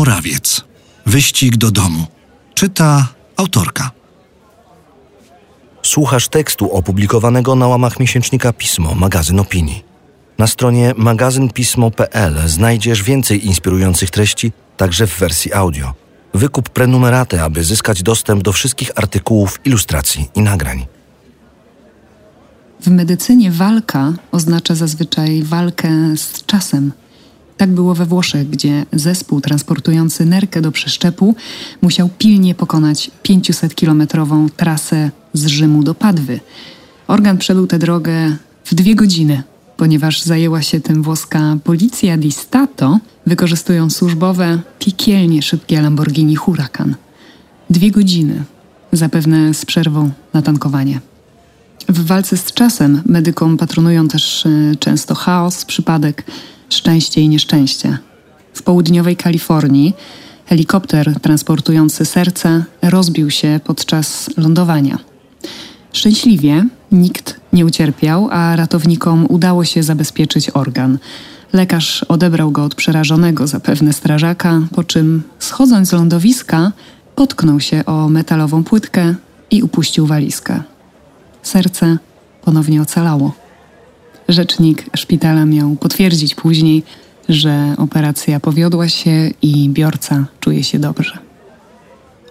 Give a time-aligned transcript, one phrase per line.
[0.00, 0.64] Morawiec.
[1.06, 2.06] Wyścig do domu.
[2.54, 3.90] Czyta autorka.
[5.82, 9.84] Słuchasz tekstu opublikowanego na łamach miesięcznika Pismo, magazyn opinii.
[10.38, 15.94] Na stronie magazynpismo.pl znajdziesz więcej inspirujących treści, także w wersji audio.
[16.34, 20.86] Wykup prenumeratę, aby zyskać dostęp do wszystkich artykułów, ilustracji i nagrań.
[22.80, 26.92] W medycynie walka oznacza zazwyczaj walkę z czasem.
[27.60, 31.34] Tak było we Włoszech, gdzie zespół transportujący nerkę do przeszczepu
[31.82, 36.40] musiał pilnie pokonać 500-kilometrową trasę z Rzymu do Padwy.
[37.08, 39.42] Organ przebył tę drogę w dwie godziny,
[39.76, 46.94] ponieważ zajęła się tym włoska Policja di Stato, wykorzystując służbowe, piekielnie szybkie Lamborghini Huracan.
[47.70, 48.42] Dwie godziny,
[48.92, 51.00] zapewne z przerwą na tankowanie.
[51.88, 56.24] W walce z czasem medykom patronują też e, często chaos, przypadek,
[56.70, 57.98] szczęście i nieszczęście.
[58.54, 59.94] W południowej Kalifornii
[60.46, 64.98] helikopter transportujący serce rozbił się podczas lądowania.
[65.92, 70.98] Szczęśliwie nikt nie ucierpiał, a ratownikom udało się zabezpieczyć organ.
[71.52, 76.72] Lekarz odebrał go od przerażonego zapewne strażaka, po czym schodząc z lądowiska,
[77.14, 79.14] potknął się o metalową płytkę
[79.50, 80.62] i upuścił walizkę.
[81.42, 81.98] Serce
[82.42, 83.32] ponownie ocalało.
[84.30, 86.82] Rzecznik szpitala miał potwierdzić później,
[87.28, 91.18] że operacja powiodła się i biorca czuje się dobrze.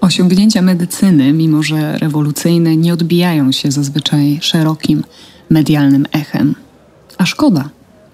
[0.00, 5.04] Osiągnięcia medycyny, mimo że rewolucyjne, nie odbijają się zazwyczaj szerokim
[5.50, 6.54] medialnym echem.
[7.18, 7.68] A szkoda,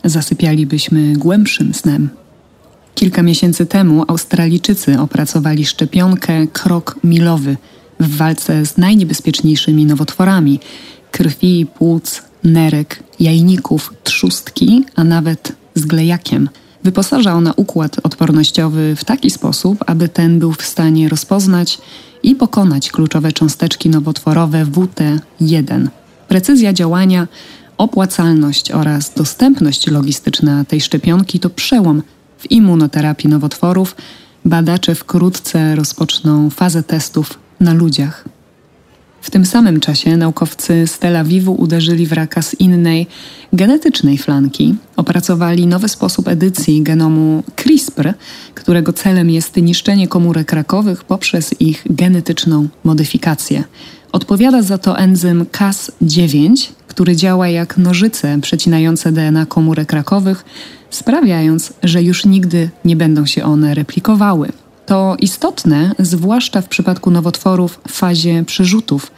[0.05, 2.09] zasypialibyśmy głębszym snem.
[2.95, 7.57] Kilka miesięcy temu Australijczycy opracowali szczepionkę krok milowy
[8.01, 10.61] w walce z najniebezpieczniejszymi nowotworami
[11.15, 16.49] krwi, płuc, nerek, jajników, trzustki, a nawet z glejakiem.
[16.85, 21.79] Wyposaża ona układ odpornościowy w taki sposób, aby ten był w stanie rozpoznać
[22.23, 25.89] i pokonać kluczowe cząsteczki nowotworowe WT1.
[26.29, 27.29] Precyzja działania,
[27.79, 32.03] opłacalność oraz dostępność logistyczna tej szczepionki to przełom
[32.39, 33.97] w immunoterapii nowotworów.
[34.45, 38.34] Badacze wkrótce rozpoczną fazę testów na ludziach.
[39.25, 43.07] W tym samym czasie naukowcy z Tel Awiwu uderzyli w raka z innej,
[43.53, 44.75] genetycznej flanki.
[44.97, 48.15] Opracowali nowy sposób edycji genomu CRISPR,
[48.55, 53.65] którego celem jest niszczenie komórek rakowych poprzez ich genetyczną modyfikację.
[54.13, 60.45] Odpowiada za to enzym Cas9, który działa jak nożyce przecinające DNA komórek rakowych,
[60.91, 64.53] sprawiając, że już nigdy nie będą się one replikowały.
[64.87, 69.11] To istotne, zwłaszcza w przypadku nowotworów w fazie przerzutów.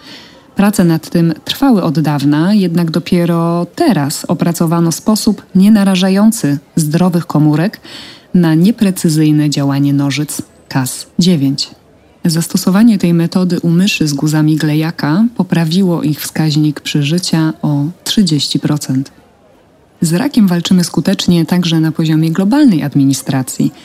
[0.56, 7.80] Prace nad tym trwały od dawna, jednak dopiero teraz opracowano sposób nie narażający zdrowych komórek
[8.34, 11.70] na nieprecyzyjne działanie nożyc Cas9.
[12.24, 19.02] Zastosowanie tej metody u myszy z guzami glejaka poprawiło ich wskaźnik przeżycia o 30%.
[20.00, 23.72] Z rakiem walczymy skutecznie także na poziomie globalnej administracji–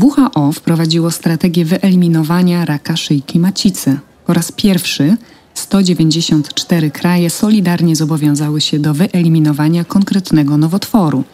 [0.00, 3.98] WHO wprowadziło strategię wyeliminowania raka szyjki macicy.
[4.26, 5.16] Po raz pierwszy
[5.54, 11.24] 194 kraje solidarnie zobowiązały się do wyeliminowania konkretnego nowotworu,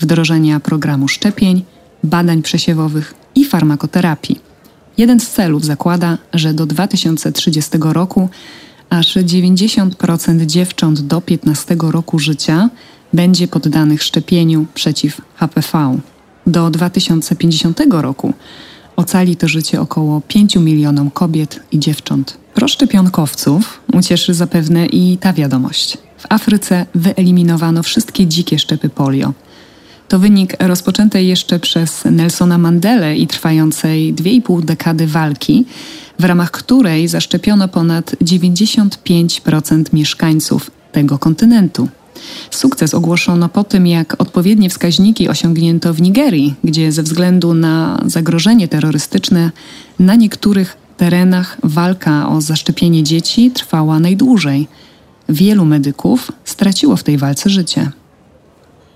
[0.00, 1.64] wdrożenia programu szczepień,
[2.04, 4.40] badań przesiewowych i farmakoterapii.
[4.98, 8.28] Jeden z celów zakłada, że do 2030 roku
[8.90, 12.70] aż 90% dziewcząt do 15 roku życia
[13.12, 16.00] będzie poddanych szczepieniu przeciw HPV.
[16.46, 18.34] Do 2050 roku
[18.96, 22.38] ocali to życie około 5 milionom kobiet i dziewcząt.
[22.54, 25.98] Proszczepionkowców ucieszy zapewne i ta wiadomość.
[26.18, 29.32] W Afryce wyeliminowano wszystkie dzikie szczepy polio.
[30.08, 35.64] To wynik rozpoczętej jeszcze przez Nelsona Mandelę i trwającej 2,5 dekady walki,
[36.18, 41.88] w ramach której zaszczepiono ponad 95% mieszkańców tego kontynentu.
[42.50, 48.68] Sukces ogłoszono po tym, jak odpowiednie wskaźniki osiągnięto w Nigerii, gdzie ze względu na zagrożenie
[48.68, 49.50] terrorystyczne
[49.98, 54.68] na niektórych terenach walka o zaszczepienie dzieci trwała najdłużej.
[55.28, 57.90] Wielu medyków straciło w tej walce życie.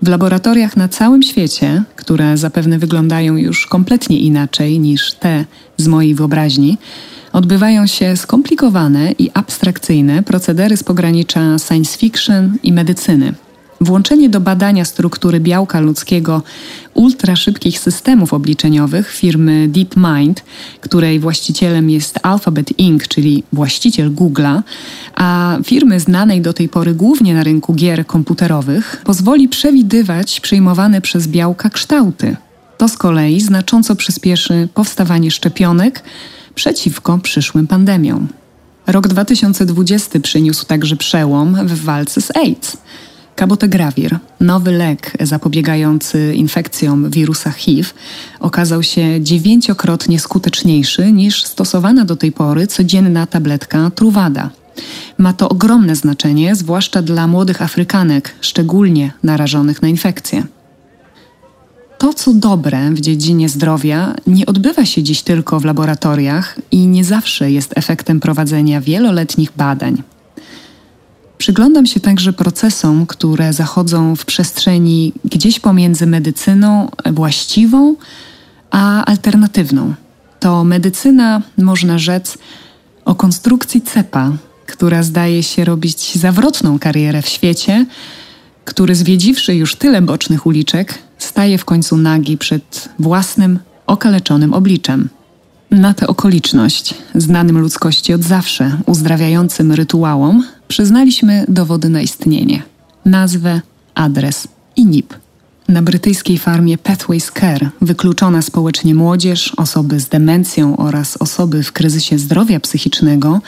[0.01, 5.45] W laboratoriach na całym świecie, które zapewne wyglądają już kompletnie inaczej niż te
[5.77, 6.77] z mojej wyobraźni,
[7.37, 13.33] odbywają się skomplikowane i abstrakcyjne procedery z pogranicza science fiction i medycyny.
[13.81, 16.41] Włączenie do badania struktury białka ludzkiego
[16.93, 20.43] ultraszybkich systemów obliczeniowych firmy DeepMind,
[20.81, 24.61] której właścicielem jest Alphabet Inc., czyli właściciel Google'a,
[25.15, 31.27] a firmy znanej do tej pory głównie na rynku gier komputerowych, pozwoli przewidywać przyjmowane przez
[31.27, 32.35] białka kształty.
[32.77, 36.03] To z kolei znacząco przyspieszy powstawanie szczepionek
[36.57, 38.27] przeciwko przyszłym pandemiom.
[38.87, 42.77] Rok 2020 przyniósł także przełom w walce z AIDS.
[43.35, 47.89] Cabotegravir, nowy lek zapobiegający infekcjom wirusa HIV,
[48.39, 54.49] okazał się dziewięciokrotnie skuteczniejszy niż stosowana do tej pory codzienna tabletka Truvada.
[55.17, 60.43] Ma to ogromne znaczenie, zwłaszcza dla młodych Afrykanek, szczególnie narażonych na infekcje.
[61.97, 67.05] To, co dobre w dziedzinie zdrowia, nie odbywa się dziś tylko w laboratoriach i nie
[67.05, 70.03] zawsze jest efektem prowadzenia wieloletnich badań.
[71.37, 77.95] Przyglądam się także procesom, które zachodzą w przestrzeni gdzieś pomiędzy medycyną właściwą
[78.71, 79.93] a alternatywną.
[80.39, 82.37] To medycyna, można rzec,
[83.05, 84.31] o konstrukcji cepa,
[84.65, 87.85] która zdaje się robić zawrotną karierę w świecie,
[88.65, 95.09] który zwiedziwszy już tyle bocznych uliczek, staje w końcu nagi przed własnym, okaleczonym obliczem.
[95.71, 102.63] Na tę okoliczność, znanym ludzkości od zawsze, uzdrawiającym rytuałom, przyznaliśmy dowody na istnienie.
[103.05, 103.61] Nazwę,
[103.95, 105.13] adres i NIP.
[105.67, 112.19] Na brytyjskiej farmie Pathways Care wykluczona społecznie młodzież, osoby z demencją oraz osoby w kryzysie
[112.19, 113.41] zdrowia psychicznego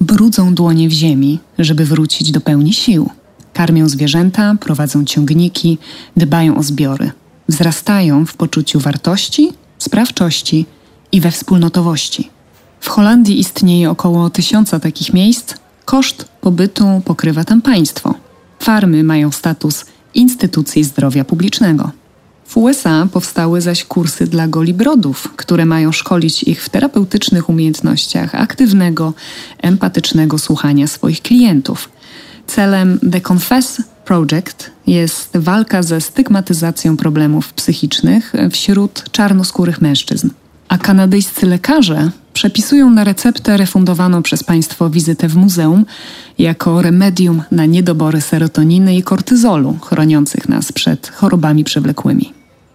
[0.00, 3.10] brudzą dłonie w ziemi, żeby wrócić do pełni sił.
[3.54, 5.78] Karmią zwierzęta, prowadzą ciągniki,
[6.16, 7.10] dbają o zbiory.
[7.48, 10.66] Wzrastają w poczuciu wartości, sprawczości
[11.12, 12.30] i we wspólnotowości.
[12.80, 15.54] W Holandii istnieje około tysiąca takich miejsc.
[15.84, 18.14] Koszt pobytu pokrywa tam państwo.
[18.58, 19.84] Farmy mają status
[20.14, 21.90] instytucji zdrowia publicznego.
[22.46, 29.12] W USA powstały zaś kursy dla golibrodów, które mają szkolić ich w terapeutycznych umiejętnościach aktywnego,
[29.58, 31.88] empatycznego słuchania swoich klientów.
[32.46, 40.30] Celem The Confess Project jest walka ze stygmatyzacją problemów psychicznych wśród czarnoskórych mężczyzn.
[40.68, 45.86] A kanadyjscy lekarze przepisują na receptę refundowaną przez państwo wizytę w muzeum
[46.38, 52.32] jako remedium na niedobory serotoniny i kortyzolu chroniących nas przed chorobami przewlekłymi.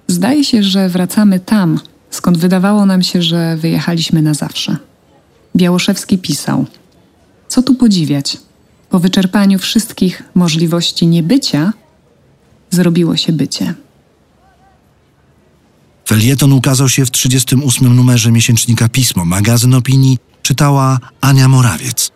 [0.07, 1.79] Zdaje się, że wracamy tam,
[2.09, 4.77] skąd wydawało nam się, że wyjechaliśmy na zawsze.
[5.55, 6.65] Białoszewski pisał:
[7.47, 8.37] Co tu podziwiać?
[8.89, 11.73] Po wyczerpaniu wszystkich możliwości niebycia,
[12.69, 13.73] zrobiło się bycie.
[16.07, 19.25] Felieton ukazał się w 38 numerze miesięcznika Pismo.
[19.25, 22.11] Magazyn opinii czytała Ania Morawiec.